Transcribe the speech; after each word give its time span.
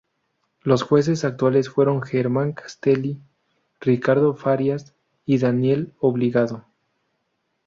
Los 0.63 0.81
jueces 0.81 1.23
actuantes 1.25 1.69
fueron 1.69 2.01
Germán 2.01 2.53
Castelli, 2.53 3.21
Ricardo 3.79 4.33
Farías 4.33 4.95
y 5.27 5.37
Daniel 5.37 5.93
Obligado. 5.99 6.65